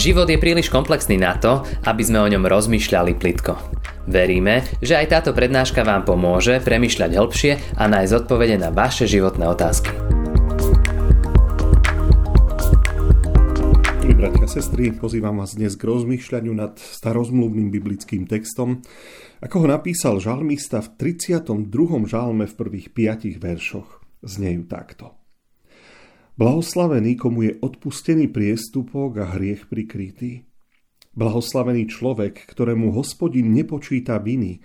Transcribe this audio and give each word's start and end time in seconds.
Život 0.00 0.32
je 0.32 0.40
príliš 0.40 0.72
komplexný 0.72 1.20
na 1.20 1.36
to, 1.36 1.60
aby 1.84 2.00
sme 2.00 2.24
o 2.24 2.30
ňom 2.32 2.48
rozmýšľali 2.48 3.20
plitko. 3.20 3.52
Veríme, 4.08 4.64
že 4.80 4.96
aj 4.96 5.12
táto 5.12 5.36
prednáška 5.36 5.84
vám 5.84 6.08
pomôže 6.08 6.56
premyšľať 6.64 7.20
hĺbšie 7.20 7.52
a 7.76 7.84
nájsť 7.84 8.24
odpovede 8.24 8.56
na 8.56 8.72
vaše 8.72 9.04
životné 9.04 9.44
otázky. 9.44 9.92
Milí 14.00 14.16
bratia 14.16 14.48
a 14.48 14.54
sestry, 14.56 14.88
pozývam 14.96 15.36
vás 15.36 15.52
dnes 15.52 15.76
k 15.76 15.84
rozmýšľaniu 15.84 16.56
nad 16.56 16.80
starozmluvným 16.80 17.68
biblickým 17.68 18.24
textom, 18.24 18.80
ako 19.44 19.56
ho 19.62 19.66
napísal 19.68 20.16
žalmista 20.16 20.80
v 20.80 21.12
32. 21.20 21.44
žalme 22.08 22.48
v 22.48 22.54
prvých 22.56 22.88
5 22.96 23.36
veršoch. 23.36 24.00
Znejú 24.24 24.64
takto. 24.64 25.19
Blahoslavený, 26.40 27.20
komu 27.20 27.44
je 27.44 27.52
odpustený 27.60 28.32
priestupok 28.32 29.20
a 29.20 29.36
hriech 29.36 29.68
prikrytý. 29.68 30.48
Blahoslavený 31.12 31.84
človek, 31.84 32.48
ktorému 32.48 32.96
hospodin 32.96 33.52
nepočíta 33.52 34.16
viny 34.16 34.56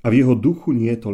a 0.00 0.08
v 0.08 0.24
jeho 0.24 0.32
duchu 0.32 0.72
nie 0.72 0.88
to. 0.96 1.12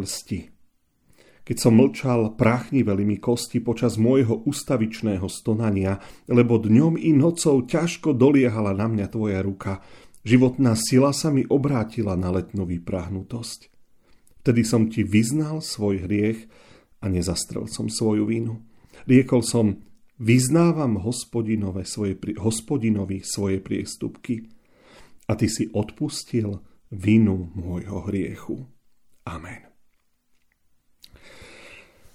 Keď 1.43 1.57
som 1.59 1.75
mlčal, 1.75 2.39
práchniveli 2.39 3.03
mi 3.03 3.19
kosti 3.19 3.59
počas 3.59 3.99
môjho 3.99 4.47
ustavičného 4.47 5.27
stonania, 5.27 5.99
lebo 6.31 6.63
dňom 6.63 6.95
i 6.95 7.11
nocou 7.11 7.67
ťažko 7.67 8.15
doliehala 8.15 8.79
na 8.79 8.87
mňa 8.87 9.07
tvoja 9.11 9.43
ruka. 9.43 9.83
Životná 10.23 10.79
sila 10.79 11.11
sa 11.11 11.35
mi 11.35 11.43
obrátila 11.43 12.15
na 12.15 12.31
letnú 12.31 12.71
vyprahnutosť. 12.71 13.67
Vtedy 14.47 14.63
som 14.63 14.87
ti 14.87 15.03
vyznal 15.03 15.59
svoj 15.59 16.07
hriech 16.07 16.47
a 17.03 17.11
nezastrel 17.11 17.67
som 17.67 17.91
svoju 17.91 18.31
vinu. 18.31 18.63
Riekol 19.11 19.43
som, 19.43 19.88
vyznávam 20.19 20.99
hospodinové 20.99 21.87
svoje, 21.87 22.19
hospodinovi 22.39 23.23
svoje 23.23 23.63
priestupky 23.63 24.47
a 25.31 25.39
ty 25.39 25.47
si 25.47 25.71
odpustil 25.71 26.59
vinu 26.91 27.55
môjho 27.55 28.05
hriechu. 28.11 28.67
Amen. 29.29 29.69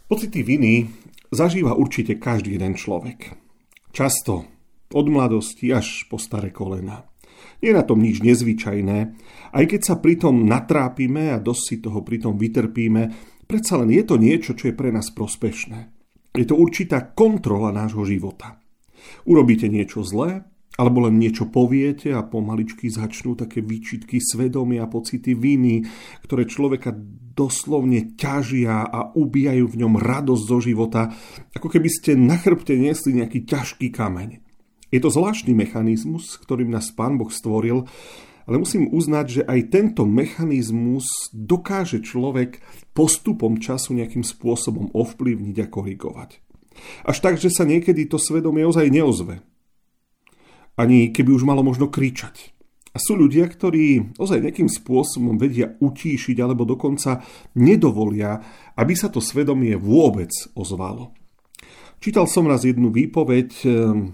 Pocity 0.07 0.43
viny 0.43 0.91
zažíva 1.31 1.73
určite 1.73 2.19
každý 2.19 2.59
jeden 2.59 2.75
človek. 2.77 3.33
Často, 3.93 4.45
od 4.93 5.05
mladosti 5.09 5.73
až 5.73 6.05
po 6.05 6.21
staré 6.21 6.53
kolena. 6.53 7.09
Nie 7.61 7.73
je 7.73 7.79
na 7.79 7.85
tom 7.85 8.03
nič 8.03 8.21
nezvyčajné, 8.21 8.99
aj 9.55 9.65
keď 9.65 9.81
sa 9.81 9.95
pritom 9.97 10.45
natrápime 10.45 11.33
a 11.33 11.41
dosť 11.41 11.63
si 11.63 11.75
toho 11.81 12.05
pritom 12.05 12.37
vytrpíme, 12.37 13.09
predsa 13.49 13.79
len 13.81 13.89
je 13.89 14.03
to 14.05 14.21
niečo, 14.21 14.53
čo 14.53 14.69
je 14.69 14.75
pre 14.77 14.93
nás 14.93 15.09
prospešné. 15.09 16.02
Je 16.33 16.45
to 16.49 16.57
určitá 16.57 17.13
kontrola 17.13 17.69
nášho 17.69 18.01
života. 18.09 18.57
Urobíte 19.29 19.69
niečo 19.69 20.01
zlé, 20.01 20.41
alebo 20.73 21.05
len 21.05 21.21
niečo 21.21 21.53
poviete 21.53 22.09
a 22.17 22.25
pomaličky 22.25 22.89
začnú 22.89 23.37
také 23.37 23.61
výčitky 23.61 24.17
svedomia 24.17 24.89
a 24.89 24.91
pocity 24.91 25.37
viny, 25.37 25.85
ktoré 26.25 26.49
človeka 26.49 26.89
doslovne 27.33 28.17
ťažia 28.17 28.81
a 28.81 29.13
ubijajú 29.13 29.65
v 29.69 29.79
ňom 29.85 29.93
radosť 30.01 30.43
zo 30.49 30.57
života, 30.57 31.13
ako 31.53 31.69
keby 31.69 31.89
ste 31.89 32.17
na 32.17 32.41
chrbte 32.41 32.73
niesli 32.73 33.13
nejaký 33.21 33.45
ťažký 33.45 33.93
kameň. 33.93 34.41
Je 34.93 35.01
to 35.01 35.09
zvláštny 35.09 35.53
mechanizmus, 35.57 36.37
ktorým 36.41 36.69
nás 36.69 36.93
Pán 36.93 37.17
Boh 37.17 37.29
stvoril, 37.29 37.85
ale 38.43 38.59
musím 38.59 38.91
uznať, 38.91 39.25
že 39.29 39.41
aj 39.47 39.59
tento 39.71 40.03
mechanizmus 40.03 41.07
dokáže 41.31 42.03
človek 42.03 42.59
postupom 42.91 43.57
času 43.57 43.95
nejakým 43.95 44.23
spôsobom 44.23 44.91
ovplyvniť 44.91 45.57
a 45.63 45.67
korigovať. 45.67 46.29
Až 47.05 47.17
tak, 47.21 47.37
že 47.37 47.53
sa 47.53 47.63
niekedy 47.63 48.09
to 48.09 48.17
svedomie 48.17 48.65
ozaj 48.65 48.89
neozve 48.89 49.41
ani 50.77 51.13
keby 51.13 51.33
už 51.33 51.43
malo 51.45 51.61
možno 51.61 51.89
kričať. 51.89 52.53
A 52.93 53.01
sú 53.01 53.17
ľudia, 53.17 53.49
ktorí 53.49 54.13
ozaj 54.21 54.37
nejakým 54.37 54.69
spôsobom 54.69 55.33
vedia 55.41 55.73
utíšiť 55.81 56.37
alebo 56.37 56.61
dokonca 56.61 57.25
nedovolia, 57.57 58.37
aby 58.77 58.93
sa 58.93 59.09
to 59.09 59.17
svedomie 59.17 59.73
vôbec 59.73 60.29
ozvalo. 60.53 61.17
Čítal 61.97 62.29
som 62.29 62.45
raz 62.45 62.67
jednu 62.67 62.93
výpoveď 62.93 63.49
ehm, 63.65 64.13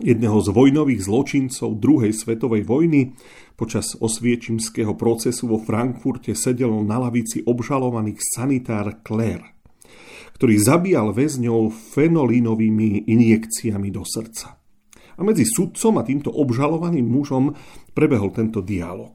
jedného 0.00 0.38
z 0.40 0.48
vojnových 0.48 1.04
zločincov 1.04 1.76
druhej 1.76 2.16
svetovej 2.16 2.64
vojny. 2.64 3.12
Počas 3.58 3.98
osviečimského 4.00 4.96
procesu 4.96 5.50
vo 5.50 5.60
Frankfurte 5.60 6.32
sedel 6.32 6.72
na 6.86 6.96
lavici 7.02 7.44
obžalovaných 7.44 8.18
sanitár 8.22 9.04
Claire, 9.04 9.60
ktorý 10.40 10.56
zabíjal 10.56 11.12
väzňov 11.12 11.74
fenolínovými 11.92 13.04
injekciami 13.04 13.92
do 13.92 14.06
srdca 14.06 14.62
a 15.18 15.20
medzi 15.20 15.44
sudcom 15.44 16.00
a 16.00 16.02
týmto 16.02 16.32
obžalovaným 16.32 17.04
mužom 17.04 17.52
prebehol 17.92 18.32
tento 18.32 18.64
dialog. 18.64 19.12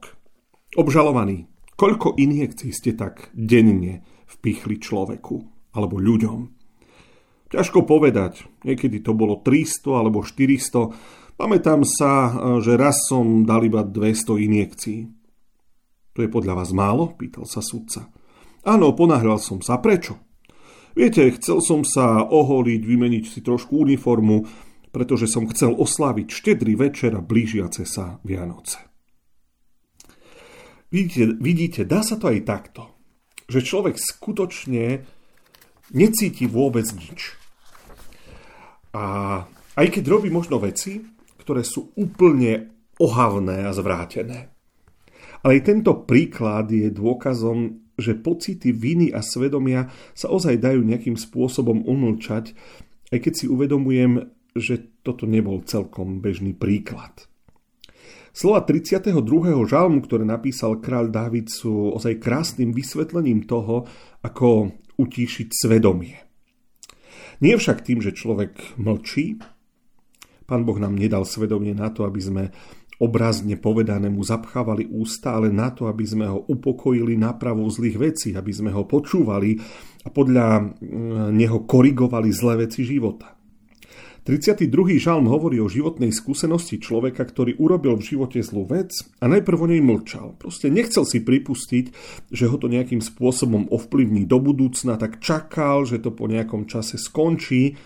Obžalovaný, 0.78 1.50
koľko 1.74 2.14
injekcií 2.14 2.70
ste 2.70 2.94
tak 2.94 3.34
denne 3.34 4.06
vpichli 4.30 4.78
človeku 4.78 5.36
alebo 5.74 5.98
ľuďom? 5.98 6.57
Ťažko 7.48 7.88
povedať, 7.88 8.44
niekedy 8.60 9.00
to 9.00 9.16
bolo 9.16 9.40
300 9.40 9.88
alebo 9.96 10.20
400. 10.20 10.92
Pamätám 11.40 11.80
sa, 11.86 12.34
že 12.60 12.76
raz 12.76 13.08
som 13.08 13.48
dal 13.48 13.64
iba 13.64 13.80
200 13.80 14.44
injekcií. 14.44 15.00
To 16.12 16.26
je 16.26 16.28
podľa 16.28 16.60
vás 16.60 16.74
málo? 16.76 17.14
Pýtal 17.16 17.46
sa 17.48 17.64
sudca. 17.64 18.10
Áno, 18.66 18.92
ponáhľal 18.92 19.40
som 19.40 19.62
sa. 19.62 19.80
Prečo? 19.80 20.18
Viete, 20.98 21.30
chcel 21.38 21.62
som 21.62 21.86
sa 21.86 22.26
oholiť, 22.26 22.80
vymeniť 22.82 23.24
si 23.24 23.38
trošku 23.40 23.86
uniformu, 23.86 24.44
pretože 24.90 25.30
som 25.30 25.46
chcel 25.46 25.78
osláviť 25.78 26.26
štedrý 26.28 26.74
večer 26.74 27.14
a 27.14 27.22
blížiace 27.22 27.86
sa 27.86 28.18
Vianoce. 28.26 28.82
Vidíte, 30.90 31.38
vidíte, 31.38 31.86
dá 31.86 32.02
sa 32.02 32.18
to 32.18 32.32
aj 32.32 32.40
takto, 32.48 32.82
že 33.46 33.62
človek 33.62 33.94
skutočne 33.94 35.06
necíti 35.92 36.44
vôbec 36.48 36.84
nič. 36.96 37.36
A 38.92 39.44
aj 39.78 39.86
keď 39.94 40.04
robí 40.10 40.28
možno 40.28 40.58
veci, 40.58 41.00
ktoré 41.40 41.62
sú 41.64 41.94
úplne 41.96 42.74
ohavné 42.98 43.64
a 43.64 43.72
zvrátené. 43.72 44.52
Ale 45.46 45.62
aj 45.62 45.70
tento 45.70 45.92
príklad 46.02 46.66
je 46.68 46.90
dôkazom, 46.90 47.88
že 47.94 48.18
pocity 48.18 48.74
viny 48.74 49.14
a 49.14 49.22
svedomia 49.22 49.90
sa 50.14 50.30
ozaj 50.30 50.58
dajú 50.58 50.82
nejakým 50.82 51.14
spôsobom 51.14 51.86
umlčať, 51.86 52.54
aj 53.14 53.18
keď 53.22 53.32
si 53.34 53.46
uvedomujem, 53.46 54.34
že 54.58 55.02
toto 55.06 55.24
nebol 55.30 55.62
celkom 55.62 56.18
bežný 56.18 56.54
príklad. 56.58 57.30
Slova 58.34 58.62
32. 58.62 59.18
žalmu, 59.66 59.98
ktoré 60.06 60.22
napísal 60.22 60.78
kráľ 60.78 61.10
Dávid, 61.10 61.50
sú 61.50 61.90
ozaj 61.94 62.22
krásnym 62.22 62.70
vysvetlením 62.70 63.46
toho, 63.46 63.86
ako 64.22 64.74
utíšiť 64.98 65.48
svedomie. 65.54 66.18
Nie 67.38 67.54
však 67.54 67.86
tým, 67.86 68.02
že 68.02 68.18
človek 68.18 68.76
mlčí, 68.76 69.38
Pán 70.48 70.64
Boh 70.64 70.80
nám 70.80 70.96
nedal 70.96 71.28
svedomie 71.28 71.76
na 71.76 71.92
to, 71.92 72.08
aby 72.08 72.20
sme 72.24 72.42
obrazne 72.98 73.54
povedané 73.54 74.10
mu 74.10 74.26
zapchávali 74.26 74.90
ústa, 74.90 75.38
ale 75.38 75.54
na 75.54 75.70
to, 75.70 75.86
aby 75.86 76.02
sme 76.02 76.26
ho 76.26 76.42
upokojili 76.50 77.14
napravou 77.14 77.70
zlých 77.70 77.96
vecí, 78.00 78.28
aby 78.34 78.50
sme 78.50 78.74
ho 78.74 78.82
počúvali 78.82 79.54
a 80.02 80.08
podľa 80.10 80.46
mm, 80.58 81.30
neho 81.30 81.62
korigovali 81.62 82.34
zlé 82.34 82.66
veci 82.66 82.82
života. 82.82 83.37
32. 84.28 85.00
žalm 85.00 85.24
hovorí 85.24 85.56
o 85.56 85.72
životnej 85.72 86.12
skúsenosti 86.12 86.76
človeka, 86.76 87.24
ktorý 87.24 87.56
urobil 87.56 87.96
v 87.96 88.12
živote 88.12 88.44
zlú 88.44 88.68
vec 88.68 88.92
a 89.16 89.24
najprv 89.24 89.56
o 89.56 89.66
nej 89.72 89.80
mlčal. 89.80 90.36
Proste 90.36 90.68
nechcel 90.68 91.08
si 91.08 91.24
pripustiť, 91.24 91.84
že 92.28 92.44
ho 92.44 92.60
to 92.60 92.68
nejakým 92.68 93.00
spôsobom 93.00 93.72
ovplyvní 93.72 94.28
do 94.28 94.36
budúcna, 94.36 95.00
tak 95.00 95.24
čakal, 95.24 95.88
že 95.88 96.04
to 96.04 96.12
po 96.12 96.28
nejakom 96.28 96.68
čase 96.68 97.00
skončí. 97.00 97.80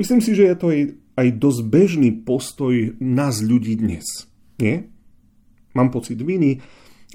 Myslím 0.00 0.24
si, 0.24 0.32
že 0.32 0.48
je 0.48 0.56
to 0.56 0.66
aj, 0.72 0.80
aj 1.20 1.28
dosť 1.36 1.60
bežný 1.68 2.16
postoj 2.16 2.96
nás 2.96 3.44
ľudí 3.44 3.76
dnes. 3.76 4.24
Nie? 4.56 4.88
Mám 5.76 5.92
pocit 5.92 6.16
viny, 6.16 6.64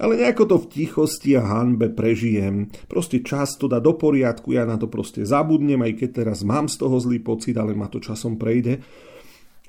ale 0.02 0.18
nejako 0.18 0.44
to 0.50 0.56
v 0.58 0.70
tichosti 0.70 1.38
a 1.38 1.46
hanbe 1.46 1.86
prežijem. 1.86 2.66
Proste 2.90 3.22
čas 3.22 3.54
to 3.54 3.70
dá 3.70 3.78
do 3.78 3.94
poriadku, 3.94 4.50
ja 4.50 4.66
na 4.66 4.74
to 4.74 4.90
proste 4.90 5.22
zabudnem, 5.22 5.78
aj 5.86 6.02
keď 6.02 6.10
teraz 6.24 6.42
mám 6.42 6.66
z 6.66 6.82
toho 6.82 6.98
zlý 6.98 7.22
pocit, 7.22 7.54
ale 7.54 7.78
ma 7.78 7.86
to 7.86 8.02
časom 8.02 8.34
prejde. 8.34 8.82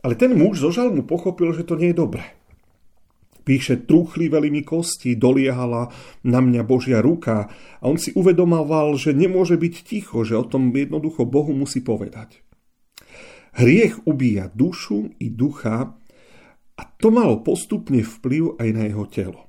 Ale 0.02 0.18
ten 0.18 0.34
muž 0.34 0.66
zo 0.66 0.74
žalmu 0.74 1.06
pochopil, 1.06 1.54
že 1.54 1.66
to 1.66 1.78
nie 1.78 1.94
je 1.94 2.02
dobré. 2.02 2.26
Píše, 3.46 3.86
truchliveli 3.86 4.50
mi 4.50 4.66
kosti, 4.66 5.14
doliehala 5.14 5.94
na 6.26 6.42
mňa 6.42 6.66
Božia 6.66 6.98
ruka 6.98 7.46
a 7.78 7.84
on 7.86 8.02
si 8.02 8.10
uvedomoval, 8.18 8.98
že 8.98 9.14
nemôže 9.14 9.54
byť 9.54 9.76
ticho, 9.86 10.26
že 10.26 10.34
o 10.34 10.42
tom 10.42 10.74
jednoducho 10.74 11.30
Bohu 11.30 11.54
musí 11.54 11.86
povedať. 11.86 12.42
Hriech 13.54 14.10
ubíja 14.10 14.50
dušu 14.50 15.14
i 15.22 15.30
ducha 15.30 15.94
a 16.76 16.82
to 16.98 17.14
malo 17.14 17.46
postupne 17.46 18.02
vplyv 18.02 18.58
aj 18.58 18.70
na 18.74 18.90
jeho 18.90 19.06
telo. 19.06 19.46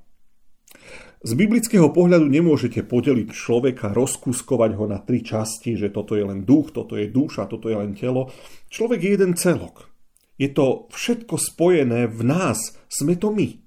Z 1.27 1.35
biblického 1.35 1.91
pohľadu 1.91 2.23
nemôžete 2.31 2.87
podeliť 2.87 3.35
človeka, 3.35 3.91
rozkuskovať 3.91 4.71
ho 4.79 4.87
na 4.87 5.03
tri 5.03 5.19
časti, 5.19 5.75
že 5.75 5.91
toto 5.91 6.15
je 6.15 6.23
len 6.23 6.47
duch, 6.47 6.71
toto 6.71 6.95
je 6.95 7.11
duša, 7.11 7.51
toto 7.51 7.67
je 7.67 7.75
len 7.75 7.99
telo. 7.99 8.31
Človek 8.71 9.03
je 9.03 9.11
jeden 9.11 9.35
celok. 9.35 9.91
Je 10.39 10.47
to 10.47 10.87
všetko 10.87 11.35
spojené 11.35 12.07
v 12.07 12.21
nás. 12.23 12.79
Sme 12.87 13.19
to 13.19 13.35
my. 13.35 13.59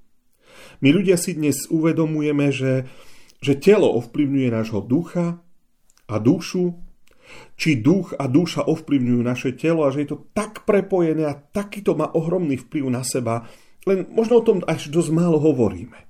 My 0.80 0.88
ľudia 0.88 1.20
si 1.20 1.36
dnes 1.36 1.68
uvedomujeme, 1.68 2.48
že, 2.48 2.88
že 3.44 3.60
telo 3.60 3.92
ovplyvňuje 3.92 4.48
nášho 4.48 4.80
ducha 4.80 5.44
a 6.08 6.16
dušu, 6.16 6.80
či 7.60 7.76
duch 7.76 8.16
a 8.16 8.24
duša 8.24 8.72
ovplyvňujú 8.72 9.20
naše 9.20 9.52
telo 9.52 9.84
a 9.84 9.92
že 9.92 10.08
je 10.08 10.16
to 10.16 10.32
tak 10.32 10.64
prepojené 10.64 11.28
a 11.28 11.36
takýto 11.36 11.92
má 11.92 12.08
ohromný 12.08 12.56
vplyv 12.56 12.88
na 12.88 13.04
seba, 13.04 13.44
len 13.84 14.08
možno 14.08 14.40
o 14.40 14.46
tom 14.48 14.64
až 14.64 14.88
dosť 14.88 15.12
málo 15.12 15.36
hovoríme. 15.36 16.09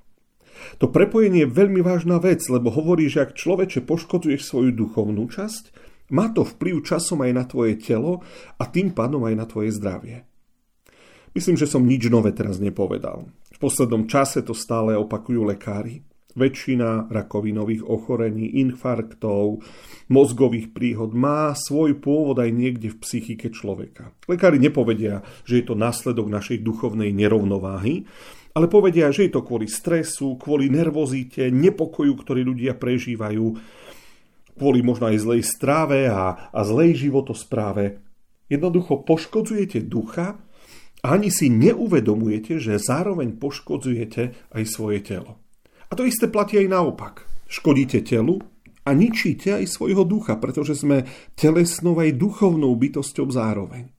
To 0.79 0.89
prepojenie 0.89 1.47
je 1.47 1.53
veľmi 1.53 1.81
vážna 1.85 2.21
vec, 2.23 2.45
lebo 2.49 2.73
hovorí, 2.73 3.07
že 3.07 3.25
ak 3.25 3.37
človeče 3.37 3.85
poškodzuješ 3.85 4.43
svoju 4.45 4.71
duchovnú 4.75 5.29
časť, 5.29 5.91
má 6.11 6.31
to 6.35 6.43
vplyv 6.43 6.83
časom 6.83 7.23
aj 7.23 7.33
na 7.33 7.45
tvoje 7.47 7.79
telo 7.79 8.23
a 8.59 8.67
tým 8.67 8.91
pádom 8.91 9.23
aj 9.27 9.35
na 9.39 9.47
tvoje 9.47 9.71
zdravie. 9.75 10.27
Myslím, 11.31 11.55
že 11.55 11.71
som 11.71 11.87
nič 11.87 12.11
nové 12.11 12.35
teraz 12.35 12.59
nepovedal. 12.59 13.31
V 13.55 13.59
poslednom 13.63 14.11
čase 14.11 14.43
to 14.43 14.51
stále 14.51 14.99
opakujú 14.99 15.47
lekári. 15.47 16.03
Väčšina 16.31 17.11
rakovinových 17.11 17.83
ochorení, 17.87 18.63
infarktov, 18.63 19.67
mozgových 20.07 20.71
príhod 20.71 21.11
má 21.11 21.51
svoj 21.59 21.99
pôvod 21.99 22.39
aj 22.39 22.51
niekde 22.55 22.95
v 22.95 23.01
psychike 23.03 23.51
človeka. 23.51 24.15
Lekári 24.31 24.63
nepovedia, 24.63 25.27
že 25.43 25.59
je 25.59 25.65
to 25.67 25.75
následok 25.75 26.31
našej 26.31 26.63
duchovnej 26.63 27.11
nerovnováhy, 27.11 28.07
ale 28.55 28.67
povedia, 28.67 29.15
že 29.15 29.31
je 29.31 29.33
to 29.39 29.47
kvôli 29.47 29.71
stresu, 29.71 30.35
kvôli 30.35 30.67
nervozite, 30.67 31.51
nepokoju, 31.55 32.13
ktorý 32.19 32.43
ľudia 32.43 32.75
prežívajú, 32.75 33.47
kvôli 34.59 34.81
možno 34.83 35.09
aj 35.09 35.19
zlej 35.23 35.43
stráve 35.47 36.11
a, 36.11 36.51
a 36.51 36.61
zlej 36.67 37.09
životospráve. 37.09 38.03
Jednoducho 38.51 39.07
poškodzujete 39.07 39.87
ducha 39.87 40.43
a 41.01 41.07
ani 41.15 41.31
si 41.31 41.49
neuvedomujete, 41.49 42.59
že 42.59 42.83
zároveň 42.83 43.39
poškodzujete 43.39 44.53
aj 44.53 44.65
svoje 44.67 45.01
telo. 45.07 45.39
A 45.91 45.95
to 45.95 46.03
isté 46.03 46.27
platí 46.27 46.59
aj 46.59 46.69
naopak. 46.71 47.15
Škodíte 47.47 48.03
telu 48.03 48.43
a 48.83 48.91
ničíte 48.91 49.63
aj 49.63 49.71
svojho 49.71 50.03
ducha, 50.03 50.39
pretože 50.39 50.75
sme 50.79 51.07
telesnou 51.39 51.99
aj 51.99 52.19
duchovnou 52.19 52.75
bytosťou 52.75 53.31
zároveň. 53.31 53.91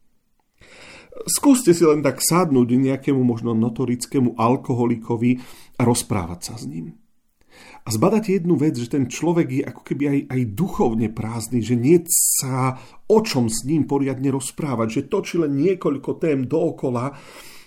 Skúste 1.27 1.75
si 1.75 1.83
len 1.85 2.01
tak 2.01 2.21
sadnúť 2.21 2.77
nejakému 2.77 3.21
možno 3.21 3.53
notorickému 3.53 4.37
alkoholikovi 4.39 5.41
a 5.77 5.81
rozprávať 5.85 6.39
sa 6.41 6.55
s 6.57 6.65
ním. 6.65 6.97
A 7.81 7.89
zbadáte 7.89 8.37
jednu 8.37 8.53
vec, 8.57 8.77
že 8.77 8.93
ten 8.93 9.09
človek 9.09 9.47
je 9.49 9.63
ako 9.65 9.81
keby 9.81 10.03
aj, 10.05 10.19
aj 10.29 10.41
duchovne 10.53 11.09
prázdny, 11.09 11.65
že 11.65 11.73
nie 11.73 11.97
sa 12.05 12.77
o 13.09 13.17
čom 13.25 13.49
s 13.49 13.65
ním 13.65 13.89
poriadne 13.89 14.29
rozprávať, 14.29 14.87
že 15.01 15.07
točí 15.09 15.41
len 15.41 15.57
niekoľko 15.57 16.21
tém 16.21 16.45
dookola 16.45 17.17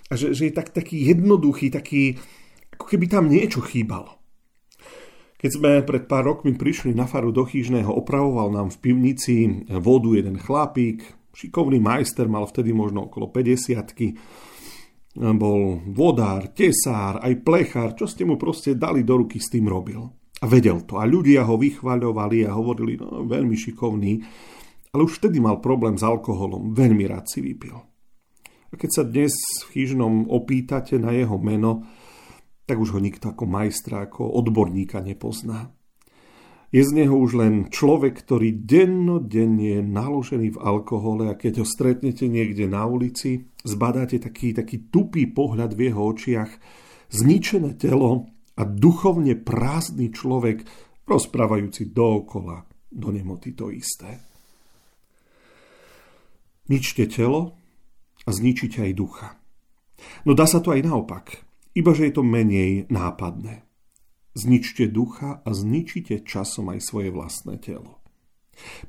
a 0.08 0.12
že, 0.14 0.30
že 0.30 0.50
je 0.50 0.54
tak, 0.54 0.70
taký 0.70 1.10
jednoduchý, 1.10 1.74
taký, 1.74 2.14
ako 2.78 2.84
keby 2.86 3.06
tam 3.10 3.26
niečo 3.26 3.58
chýbalo. 3.58 4.22
Keď 5.44 5.50
sme 5.50 5.84
pred 5.84 6.08
pár 6.08 6.24
rokmi 6.24 6.56
prišli 6.56 6.96
na 6.96 7.04
faru 7.04 7.28
do 7.28 7.44
Chýžného, 7.44 7.92
opravoval 7.92 8.48
nám 8.48 8.72
v 8.72 8.80
pivnici 8.80 9.66
vodu 9.68 10.08
jeden 10.16 10.40
chlapík, 10.40 11.04
šikovný 11.34 11.82
majster, 11.82 12.30
mal 12.30 12.46
vtedy 12.46 12.70
možno 12.70 13.10
okolo 13.10 13.28
50 13.28 13.82
bol 15.14 15.78
vodár, 15.94 16.50
tesár, 16.50 17.22
aj 17.22 17.46
plechár, 17.46 17.94
čo 17.94 18.10
ste 18.10 18.26
mu 18.26 18.34
proste 18.34 18.74
dali 18.74 19.06
do 19.06 19.22
ruky, 19.22 19.38
s 19.38 19.46
tým 19.46 19.70
robil. 19.70 20.02
A 20.42 20.44
vedel 20.50 20.82
to. 20.82 20.98
A 20.98 21.06
ľudia 21.06 21.46
ho 21.46 21.54
vychvaľovali 21.54 22.42
a 22.42 22.50
hovorili, 22.58 22.98
no 22.98 23.22
veľmi 23.22 23.54
šikovný, 23.54 24.12
ale 24.90 25.00
už 25.06 25.22
vtedy 25.22 25.38
mal 25.38 25.62
problém 25.62 25.94
s 25.94 26.02
alkoholom, 26.02 26.74
veľmi 26.74 27.06
rád 27.06 27.30
si 27.30 27.38
vypil. 27.38 27.78
A 28.70 28.74
keď 28.74 28.90
sa 28.90 29.02
dnes 29.06 29.30
v 29.70 29.78
Chyžnom 29.78 30.26
opýtate 30.26 30.98
na 30.98 31.14
jeho 31.14 31.38
meno, 31.38 31.86
tak 32.66 32.82
už 32.82 32.98
ho 32.98 33.00
nikto 33.00 33.30
ako 33.30 33.46
majstra, 33.46 34.10
ako 34.10 34.34
odborníka 34.34 34.98
nepozná. 34.98 35.70
Je 36.70 36.82
z 36.82 36.90
neho 36.94 37.14
už 37.16 37.38
len 37.38 37.54
človek, 37.68 38.24
ktorý 38.24 38.64
dennodenne 38.64 39.78
je 39.78 39.82
naložený 39.82 40.58
v 40.58 40.62
alkohole 40.62 41.30
a 41.30 41.38
keď 41.38 41.62
ho 41.62 41.66
stretnete 41.66 42.26
niekde 42.26 42.68
na 42.68 42.84
ulici, 42.88 43.48
zbadáte 43.62 44.20
taký, 44.20 44.52
taký 44.56 44.90
tupý 44.90 45.30
pohľad 45.30 45.76
v 45.76 45.90
jeho 45.90 46.02
očiach, 46.02 46.50
zničené 47.12 47.78
telo 47.78 48.28
a 48.58 48.62
duchovne 48.66 49.38
prázdny 49.38 50.10
človek, 50.10 50.64
rozprávajúci 51.04 51.92
dookola 51.94 52.64
do 52.90 53.08
nemoty 53.12 53.52
to 53.54 53.70
isté. 53.70 54.22
Ničte 56.70 57.04
telo 57.06 57.54
a 58.24 58.30
zničite 58.32 58.82
aj 58.88 58.92
ducha. 58.96 59.28
No 60.24 60.32
dá 60.32 60.48
sa 60.48 60.64
to 60.64 60.72
aj 60.72 60.80
naopak 60.80 61.44
iba 61.74 61.90
že 61.90 62.08
je 62.08 62.12
to 62.14 62.22
menej 62.22 62.86
nápadné. 62.88 63.66
Zničte 64.34 64.90
ducha 64.90 65.40
a 65.46 65.50
zničite 65.54 66.26
časom 66.26 66.74
aj 66.74 66.82
svoje 66.82 67.14
vlastné 67.14 67.58
telo. 67.62 68.02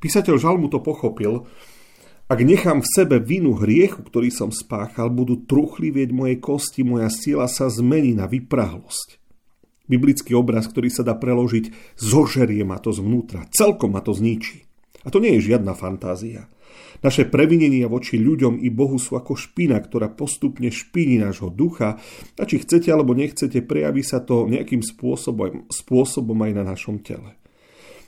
Písateľ 0.02 0.36
žalmu 0.42 0.68
to 0.74 0.82
pochopil. 0.82 1.46
Ak 2.26 2.42
nechám 2.42 2.82
v 2.82 2.90
sebe 2.90 3.22
vinu 3.22 3.54
hriechu, 3.54 4.02
ktorý 4.02 4.34
som 4.34 4.50
spáchal, 4.50 5.14
budú 5.14 5.46
truchlivieť 5.46 6.10
moje 6.10 6.42
kosti, 6.42 6.82
moja 6.82 7.14
sila 7.14 7.46
sa 7.46 7.70
zmení 7.70 8.18
na 8.18 8.26
vyprahlosť. 8.26 9.22
Biblický 9.86 10.34
obraz, 10.34 10.66
ktorý 10.66 10.90
sa 10.90 11.06
dá 11.06 11.14
preložiť, 11.14 11.70
zožerie 12.02 12.66
ma 12.66 12.82
to 12.82 12.90
zvnútra, 12.90 13.46
celkom 13.54 13.94
ma 13.94 14.02
to 14.02 14.18
zničí. 14.18 14.66
A 15.06 15.14
to 15.14 15.22
nie 15.22 15.38
je 15.38 15.54
žiadna 15.54 15.78
fantázia. 15.78 16.50
Naše 17.04 17.30
previnenia 17.30 17.86
voči 17.86 18.18
ľuďom 18.18 18.62
i 18.64 18.70
Bohu 18.74 18.98
sú 18.98 19.20
ako 19.20 19.38
špina, 19.38 19.78
ktorá 19.78 20.10
postupne 20.12 20.72
špíni 20.72 21.22
nášho 21.22 21.54
ducha 21.54 22.02
a 22.40 22.44
či 22.44 22.64
chcete 22.64 22.90
alebo 22.90 23.14
nechcete, 23.14 23.62
prejaví 23.62 24.02
sa 24.02 24.24
to 24.24 24.50
nejakým 24.50 24.82
spôsobom, 24.82 25.70
spôsobom 25.70 26.38
aj 26.46 26.52
na 26.56 26.64
našom 26.66 27.04
tele. 27.06 27.38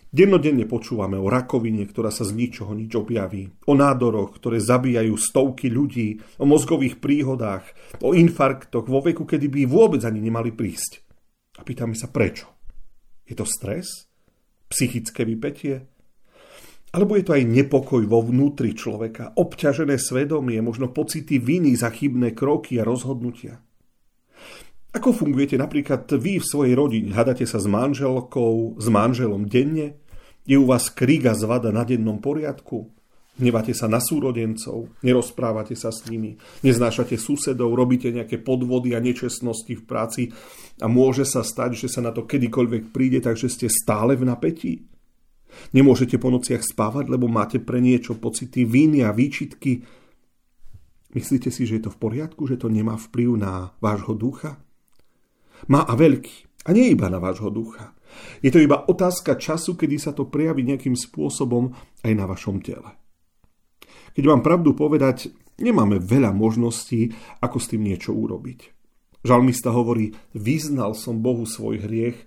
Dennodenne 0.08 0.64
počúvame 0.64 1.20
o 1.20 1.28
rakovine, 1.28 1.84
ktorá 1.84 2.16
sa 2.16 2.24
z 2.24 2.32
ničoho 2.32 2.72
nič 2.72 2.96
objaví, 2.96 3.52
o 3.68 3.76
nádoroch, 3.76 4.40
ktoré 4.40 4.64
zabíjajú 4.64 5.20
stovky 5.20 5.68
ľudí, 5.68 6.24
o 6.40 6.48
mozgových 6.48 7.04
príhodách, 7.04 7.68
o 8.00 8.16
infarktoch 8.16 8.88
vo 8.88 9.04
veku, 9.04 9.28
kedy 9.28 9.52
by 9.52 9.62
vôbec 9.68 10.00
ani 10.08 10.24
nemali 10.24 10.56
prísť. 10.56 11.04
A 11.60 11.68
pýtame 11.68 11.92
sa 11.92 12.08
prečo. 12.08 12.48
Je 13.28 13.36
to 13.36 13.44
stres? 13.44 14.08
Psychické 14.72 15.28
vypetie? 15.28 15.97
Alebo 16.96 17.20
je 17.20 17.28
to 17.28 17.36
aj 17.36 17.44
nepokoj 17.44 18.04
vo 18.08 18.24
vnútri 18.24 18.72
človeka, 18.72 19.36
obťažené 19.36 20.00
svedomie, 20.00 20.64
možno 20.64 20.88
pocity 20.90 21.36
viny 21.36 21.76
za 21.76 21.92
chybné 21.92 22.32
kroky 22.32 22.80
a 22.80 22.88
rozhodnutia. 22.88 23.60
Ako 24.96 25.12
fungujete 25.14 25.60
napríklad 25.60 26.08
vy 26.16 26.40
v 26.40 26.48
svojej 26.48 26.74
rodine? 26.74 27.12
Hadate 27.12 27.44
sa 27.44 27.60
s 27.60 27.68
manželkou, 27.68 28.80
s 28.80 28.88
manželom 28.88 29.46
denne? 29.46 30.00
Je 30.48 30.56
u 30.56 30.64
vás 30.64 30.88
krík 30.88 31.28
a 31.28 31.36
zvada 31.36 31.76
na 31.76 31.84
dennom 31.84 32.24
poriadku? 32.24 32.88
Neváte 33.38 33.70
sa 33.78 33.86
na 33.86 34.02
súrodencov, 34.02 34.90
nerozprávate 35.06 35.78
sa 35.78 35.94
s 35.94 36.10
nimi, 36.10 36.42
neznášate 36.66 37.22
susedov, 37.22 37.78
robíte 37.78 38.10
nejaké 38.10 38.42
podvody 38.42 38.98
a 38.98 39.04
nečestnosti 39.04 39.70
v 39.70 39.84
práci 39.86 40.34
a 40.82 40.90
môže 40.90 41.22
sa 41.22 41.46
stať, 41.46 41.78
že 41.78 41.88
sa 41.94 42.02
na 42.02 42.10
to 42.10 42.26
kedykoľvek 42.26 42.90
príde, 42.90 43.22
takže 43.22 43.54
ste 43.54 43.70
stále 43.70 44.18
v 44.18 44.26
napätí? 44.26 44.90
Nemôžete 45.76 46.16
po 46.22 46.32
nociach 46.32 46.64
spávať, 46.64 47.12
lebo 47.12 47.28
máte 47.28 47.60
pre 47.60 47.84
niečo 47.84 48.16
pocity 48.16 48.64
viny 48.64 49.04
a 49.04 49.12
výčitky. 49.12 49.84
Myslíte 51.16 51.50
si, 51.50 51.66
že 51.66 51.80
je 51.80 51.84
to 51.88 51.92
v 51.94 52.02
poriadku, 52.02 52.46
že 52.46 52.60
to 52.60 52.68
nemá 52.70 52.96
vplyv 52.96 53.30
na 53.40 53.74
vášho 53.82 54.14
ducha? 54.14 54.62
Má 55.72 55.84
a 55.84 55.94
veľký. 55.98 56.68
A 56.68 56.76
nie 56.76 56.92
iba 56.92 57.08
na 57.08 57.18
vášho 57.18 57.48
ducha. 57.48 57.96
Je 58.44 58.52
to 58.52 58.60
iba 58.60 58.88
otázka 58.88 59.40
času, 59.40 59.76
kedy 59.80 60.00
sa 60.00 60.12
to 60.12 60.28
prejaví 60.28 60.64
nejakým 60.68 60.96
spôsobom 60.96 61.72
aj 62.04 62.12
na 62.12 62.28
vašom 62.28 62.60
tele. 62.60 62.96
Keď 64.16 64.24
vám 64.26 64.42
pravdu 64.44 64.76
povedať, 64.76 65.32
nemáme 65.60 66.02
veľa 66.02 66.36
možností, 66.36 67.14
ako 67.40 67.58
s 67.60 67.70
tým 67.72 67.88
niečo 67.88 68.12
urobiť. 68.16 68.60
Žalmista 69.24 69.72
hovorí, 69.74 70.16
vyznal 70.36 70.96
som 70.96 71.20
Bohu 71.20 71.44
svoj 71.44 71.84
hriech 71.84 72.18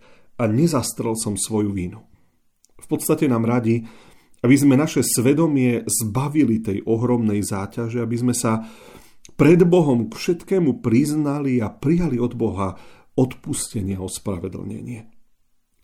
a 0.40 0.48
nezastrel 0.48 1.16
som 1.16 1.36
svoju 1.36 1.72
vinu 1.72 2.09
podstate 2.90 3.30
nám 3.30 3.46
radi, 3.46 3.86
aby 4.40 4.56
sme 4.56 4.74
naše 4.74 5.04
svedomie 5.04 5.84
zbavili 5.84 6.58
tej 6.64 6.82
ohromnej 6.88 7.44
záťaže, 7.44 8.00
aby 8.00 8.16
sme 8.16 8.34
sa 8.34 8.64
pred 9.36 9.60
Bohom 9.64 10.08
k 10.08 10.16
všetkému 10.16 10.80
priznali 10.80 11.60
a 11.60 11.68
prijali 11.72 12.16
od 12.16 12.32
Boha 12.36 12.76
odpustenie 13.16 14.00
a 14.00 14.04
ospravedlnenie. 14.04 15.06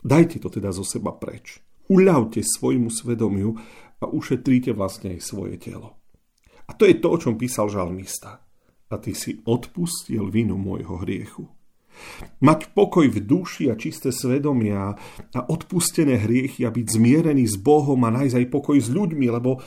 Dajte 0.01 0.41
to 0.41 0.49
teda 0.49 0.73
zo 0.73 0.85
seba 0.85 1.13
preč. 1.13 1.61
Uľavte 1.87 2.43
svojmu 2.43 2.91
svedomiu 2.91 3.55
a 4.03 4.05
ušetríte 4.05 4.75
vlastne 4.75 5.17
aj 5.17 5.21
svoje 5.23 5.55
telo. 5.57 5.97
A 6.67 6.75
to 6.75 6.83
je 6.83 6.99
to, 6.99 7.07
o 7.07 7.17
čom 7.17 7.39
písal 7.39 7.71
žalmista. 7.71 8.43
A 8.87 8.95
ty 8.99 9.15
si 9.15 9.39
odpustil 9.43 10.27
vinu 10.31 10.55
môjho 10.59 10.99
hriechu. 11.03 11.47
Mať 12.43 12.73
pokoj 12.73 13.05
v 13.09 13.19
duši 13.21 13.69
a 13.69 13.75
čisté 13.75 14.13
svedomia 14.13 14.93
a 15.33 15.39
odpustené 15.45 16.21
hriechy 16.21 16.65
a 16.65 16.73
byť 16.73 16.85
zmierený 16.85 17.45
s 17.49 17.57
Bohom 17.57 18.01
a 18.05 18.13
nájsť 18.13 18.35
aj 18.41 18.47
pokoj 18.53 18.77
s 18.77 18.89
ľuďmi, 18.89 19.27
lebo 19.29 19.61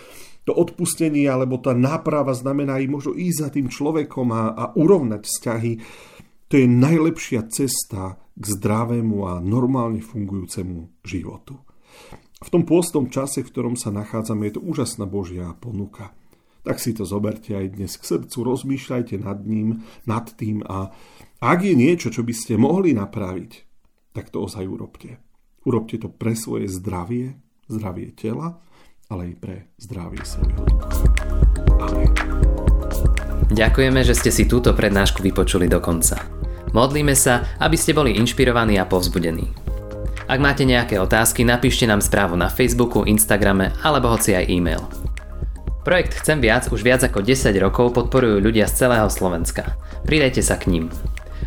to 0.48 0.56
odpustenie 0.56 1.28
alebo 1.28 1.60
tá 1.60 1.76
náprava 1.76 2.32
znamená 2.32 2.80
i 2.80 2.88
možno 2.88 3.12
ísť 3.12 3.38
za 3.38 3.48
tým 3.52 3.68
človekom 3.68 4.28
a, 4.32 4.42
a 4.56 4.64
urovnať 4.74 5.22
vzťahy. 5.22 5.72
To 6.50 6.54
je 6.58 6.66
najlepšia 6.66 7.46
cesta 7.46 8.18
k 8.34 8.44
zdravému 8.58 9.22
a 9.28 9.38
normálne 9.38 10.02
fungujúcemu 10.02 11.06
životu. 11.06 11.60
V 12.40 12.48
tom 12.48 12.64
pôstom 12.64 13.12
čase, 13.12 13.44
v 13.44 13.50
ktorom 13.52 13.76
sa 13.76 13.92
nachádzame, 13.92 14.48
je 14.48 14.56
to 14.56 14.64
úžasná 14.64 15.04
Božia 15.04 15.52
ponuka. 15.60 16.16
Tak 16.64 16.80
si 16.80 16.96
to 16.96 17.04
zoberte 17.04 17.52
aj 17.52 17.76
dnes 17.76 17.92
k 18.00 18.02
srdcu, 18.04 18.36
rozmýšľajte 18.40 19.20
nad 19.20 19.44
ním, 19.44 19.84
nad 20.08 20.24
tým 20.34 20.64
a 20.64 20.92
ak 21.40 21.64
je 21.64 21.72
niečo, 21.72 22.12
čo 22.12 22.20
by 22.20 22.36
ste 22.36 22.60
mohli 22.60 22.92
napraviť, 22.92 23.52
tak 24.12 24.28
to 24.28 24.44
ozaj 24.44 24.60
urobte. 24.68 25.16
Urobte 25.64 25.96
to 25.96 26.12
pre 26.12 26.36
svoje 26.36 26.68
zdravie, 26.68 27.40
zdravie 27.64 28.12
tela, 28.12 28.60
ale 29.08 29.32
aj 29.32 29.34
pre 29.40 29.56
zdravie 29.80 30.20
svojho 30.20 30.60
ducha. 30.68 30.88
Amen. 31.80 32.12
Ďakujeme, 33.50 34.00
že 34.04 34.14
ste 34.14 34.30
si 34.30 34.44
túto 34.44 34.76
prednášku 34.76 35.24
vypočuli 35.24 35.64
do 35.64 35.80
konca. 35.80 36.20
Modlíme 36.76 37.16
sa, 37.16 37.56
aby 37.56 37.74
ste 37.74 37.96
boli 37.96 38.20
inšpirovaní 38.20 38.76
a 38.76 38.84
povzbudení. 38.84 39.48
Ak 40.30 40.38
máte 40.38 40.62
nejaké 40.68 41.00
otázky, 41.00 41.42
napíšte 41.42 41.88
nám 41.88 42.04
správu 42.04 42.36
na 42.36 42.46
Facebooku, 42.52 43.02
Instagrame 43.08 43.74
alebo 43.82 44.12
hoci 44.12 44.36
aj 44.36 44.46
e-mail. 44.46 44.84
Projekt 45.82 46.20
Chcem 46.20 46.44
viac 46.44 46.68
už 46.68 46.84
viac 46.84 47.00
ako 47.00 47.24
10 47.24 47.50
rokov 47.56 47.96
podporujú 47.96 48.38
ľudia 48.44 48.68
z 48.68 48.84
celého 48.86 49.08
Slovenska. 49.08 49.80
Pridajte 50.04 50.44
sa 50.44 50.60
k 50.60 50.68
ním. 50.68 50.92